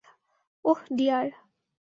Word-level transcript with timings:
ওহ, 0.65 0.79
deer. 0.97 1.27